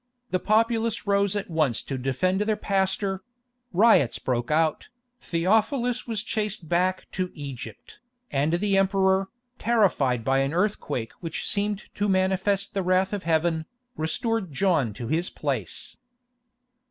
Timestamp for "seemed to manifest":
11.47-12.73